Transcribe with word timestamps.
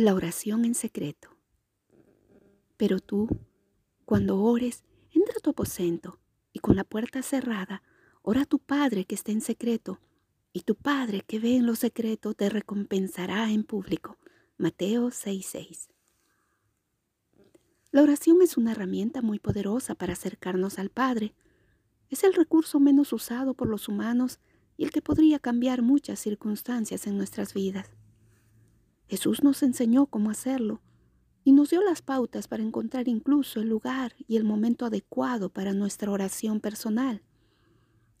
La 0.00 0.14
oración 0.14 0.64
en 0.64 0.76
secreto. 0.76 1.36
Pero 2.76 3.00
tú, 3.00 3.26
cuando 4.04 4.40
ores, 4.40 4.84
entra 5.10 5.34
a 5.36 5.40
tu 5.40 5.50
aposento 5.50 6.20
y 6.52 6.60
con 6.60 6.76
la 6.76 6.84
puerta 6.84 7.20
cerrada, 7.20 7.82
ora 8.22 8.42
a 8.42 8.46
tu 8.46 8.60
Padre 8.60 9.06
que 9.06 9.16
está 9.16 9.32
en 9.32 9.40
secreto, 9.40 9.98
y 10.52 10.60
tu 10.60 10.76
Padre 10.76 11.24
que 11.26 11.40
ve 11.40 11.56
en 11.56 11.66
lo 11.66 11.74
secreto 11.74 12.32
te 12.32 12.48
recompensará 12.48 13.50
en 13.50 13.64
público. 13.64 14.18
Mateo 14.56 15.10
6:6. 15.10 15.88
La 17.90 18.02
oración 18.02 18.40
es 18.40 18.56
una 18.56 18.70
herramienta 18.70 19.20
muy 19.20 19.40
poderosa 19.40 19.96
para 19.96 20.12
acercarnos 20.12 20.78
al 20.78 20.90
Padre. 20.90 21.34
Es 22.08 22.22
el 22.22 22.34
recurso 22.34 22.78
menos 22.78 23.12
usado 23.12 23.52
por 23.54 23.68
los 23.68 23.88
humanos 23.88 24.38
y 24.76 24.84
el 24.84 24.92
que 24.92 25.02
podría 25.02 25.40
cambiar 25.40 25.82
muchas 25.82 26.20
circunstancias 26.20 27.08
en 27.08 27.16
nuestras 27.16 27.52
vidas. 27.52 27.90
Jesús 29.08 29.42
nos 29.42 29.62
enseñó 29.62 30.06
cómo 30.06 30.30
hacerlo 30.30 30.82
y 31.42 31.52
nos 31.52 31.70
dio 31.70 31.82
las 31.82 32.02
pautas 32.02 32.46
para 32.46 32.62
encontrar 32.62 33.08
incluso 33.08 33.60
el 33.60 33.68
lugar 33.68 34.14
y 34.26 34.36
el 34.36 34.44
momento 34.44 34.84
adecuado 34.84 35.48
para 35.48 35.72
nuestra 35.72 36.10
oración 36.10 36.60
personal. 36.60 37.22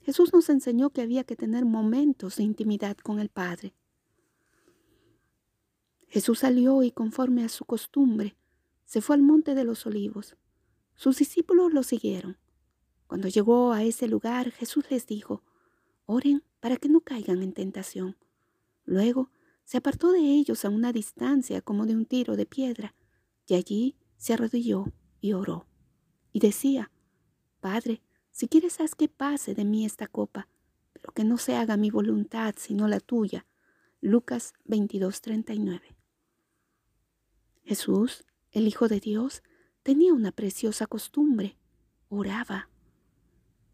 Jesús 0.00 0.32
nos 0.32 0.48
enseñó 0.48 0.88
que 0.88 1.02
había 1.02 1.24
que 1.24 1.36
tener 1.36 1.66
momentos 1.66 2.36
de 2.36 2.44
intimidad 2.44 2.96
con 2.96 3.20
el 3.20 3.28
Padre. 3.28 3.74
Jesús 6.06 6.38
salió 6.38 6.82
y 6.82 6.90
conforme 6.90 7.44
a 7.44 7.50
su 7.50 7.66
costumbre, 7.66 8.34
se 8.86 9.02
fue 9.02 9.16
al 9.16 9.22
monte 9.22 9.54
de 9.54 9.64
los 9.64 9.84
olivos. 9.84 10.36
Sus 10.94 11.18
discípulos 11.18 11.74
lo 11.74 11.82
siguieron. 11.82 12.38
Cuando 13.06 13.28
llegó 13.28 13.72
a 13.72 13.84
ese 13.84 14.08
lugar, 14.08 14.50
Jesús 14.52 14.86
les 14.90 15.06
dijo, 15.06 15.42
oren 16.06 16.42
para 16.60 16.78
que 16.78 16.88
no 16.88 17.02
caigan 17.02 17.42
en 17.42 17.52
tentación. 17.52 18.16
Luego 18.86 19.30
se 19.68 19.76
apartó 19.76 20.12
de 20.12 20.20
ellos 20.20 20.64
a 20.64 20.70
una 20.70 20.94
distancia 20.94 21.60
como 21.60 21.84
de 21.84 21.94
un 21.94 22.06
tiro 22.06 22.36
de 22.36 22.46
piedra, 22.46 22.94
y 23.46 23.52
allí 23.52 23.98
se 24.16 24.32
arrodilló 24.32 24.94
y 25.20 25.34
oró. 25.34 25.66
Y 26.32 26.40
decía, 26.40 26.90
Padre, 27.60 28.00
si 28.30 28.48
quieres 28.48 28.80
haz 28.80 28.94
que 28.94 29.08
pase 29.08 29.54
de 29.54 29.66
mí 29.66 29.84
esta 29.84 30.06
copa, 30.06 30.48
pero 30.94 31.12
que 31.12 31.22
no 31.22 31.36
se 31.36 31.54
haga 31.54 31.76
mi 31.76 31.90
voluntad 31.90 32.54
sino 32.56 32.88
la 32.88 32.98
tuya. 32.98 33.44
Lucas 34.00 34.54
22:39. 34.64 35.82
Jesús, 37.62 38.24
el 38.52 38.66
Hijo 38.66 38.88
de 38.88 39.00
Dios, 39.00 39.42
tenía 39.82 40.14
una 40.14 40.32
preciosa 40.32 40.86
costumbre, 40.86 41.58
oraba, 42.08 42.70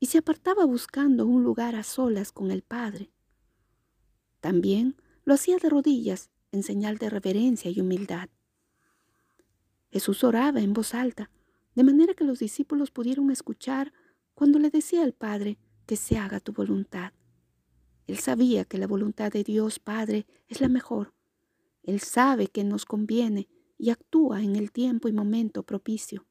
y 0.00 0.06
se 0.06 0.16
apartaba 0.16 0.64
buscando 0.64 1.26
un 1.26 1.44
lugar 1.44 1.74
a 1.74 1.82
solas 1.82 2.32
con 2.32 2.50
el 2.50 2.62
Padre. 2.62 3.12
También 4.40 4.96
lo 5.24 5.34
hacía 5.34 5.58
de 5.58 5.68
rodillas 5.68 6.30
en 6.50 6.62
señal 6.62 6.98
de 6.98 7.10
reverencia 7.10 7.70
y 7.70 7.80
humildad. 7.80 8.28
Jesús 9.90 10.24
oraba 10.24 10.60
en 10.60 10.72
voz 10.72 10.94
alta, 10.94 11.30
de 11.74 11.84
manera 11.84 12.14
que 12.14 12.24
los 12.24 12.38
discípulos 12.38 12.90
pudieron 12.90 13.30
escuchar 13.30 13.92
cuando 14.34 14.58
le 14.58 14.70
decía 14.70 15.02
al 15.02 15.12
Padre 15.12 15.58
que 15.86 15.96
se 15.96 16.18
haga 16.18 16.40
tu 16.40 16.52
voluntad. 16.52 17.12
Él 18.06 18.18
sabía 18.18 18.64
que 18.64 18.78
la 18.78 18.86
voluntad 18.86 19.30
de 19.30 19.44
Dios 19.44 19.78
Padre 19.78 20.26
es 20.48 20.60
la 20.60 20.68
mejor. 20.68 21.14
Él 21.82 22.00
sabe 22.00 22.48
que 22.48 22.64
nos 22.64 22.84
conviene 22.84 23.48
y 23.78 23.90
actúa 23.90 24.42
en 24.42 24.56
el 24.56 24.70
tiempo 24.72 25.08
y 25.08 25.12
momento 25.12 25.62
propicio. 25.62 26.26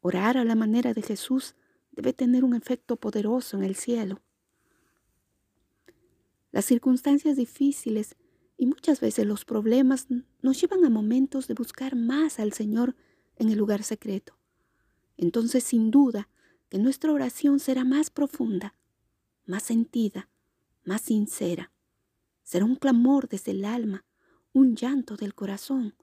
Orar 0.00 0.36
a 0.36 0.44
la 0.44 0.54
manera 0.54 0.92
de 0.92 1.02
Jesús 1.02 1.54
debe 1.92 2.12
tener 2.12 2.44
un 2.44 2.54
efecto 2.54 2.96
poderoso 2.96 3.56
en 3.56 3.64
el 3.64 3.76
cielo. 3.76 4.20
Las 6.52 6.66
circunstancias 6.66 7.36
difíciles 7.36 8.14
y 8.58 8.66
muchas 8.66 9.00
veces 9.00 9.26
los 9.26 9.44
problemas 9.44 10.06
nos 10.42 10.60
llevan 10.60 10.84
a 10.84 10.90
momentos 10.90 11.48
de 11.48 11.54
buscar 11.54 11.96
más 11.96 12.38
al 12.38 12.52
Señor 12.52 12.94
en 13.36 13.48
el 13.48 13.58
lugar 13.58 13.82
secreto. 13.82 14.38
Entonces, 15.16 15.64
sin 15.64 15.90
duda, 15.90 16.28
que 16.68 16.78
nuestra 16.78 17.10
oración 17.10 17.58
será 17.58 17.84
más 17.84 18.10
profunda, 18.10 18.74
más 19.46 19.62
sentida, 19.62 20.28
más 20.84 21.00
sincera. 21.00 21.72
Será 22.44 22.66
un 22.66 22.76
clamor 22.76 23.28
desde 23.28 23.52
el 23.52 23.64
alma, 23.64 24.04
un 24.52 24.76
llanto 24.76 25.16
del 25.16 25.34
corazón, 25.34 25.94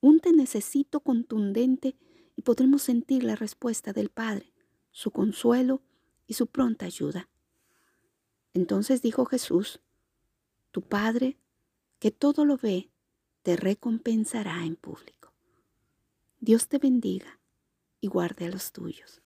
un 0.00 0.20
te 0.20 0.32
necesito 0.32 1.00
contundente 1.00 1.96
y 2.36 2.42
podremos 2.42 2.82
sentir 2.82 3.22
la 3.22 3.36
respuesta 3.36 3.92
del 3.92 4.08
Padre, 4.08 4.52
su 4.92 5.10
consuelo 5.10 5.82
y 6.26 6.34
su 6.34 6.46
pronta 6.46 6.86
ayuda. 6.86 7.28
Entonces 8.54 9.02
dijo 9.02 9.26
Jesús, 9.26 9.80
tu 10.70 10.82
Padre, 10.82 11.36
que 11.98 12.10
todo 12.10 12.44
lo 12.44 12.56
ve, 12.56 12.90
te 13.42 13.56
recompensará 13.56 14.64
en 14.64 14.76
público. 14.76 15.32
Dios 16.38 16.68
te 16.68 16.78
bendiga 16.78 17.40
y 18.00 18.06
guarde 18.06 18.46
a 18.46 18.50
los 18.50 18.72
tuyos. 18.72 19.18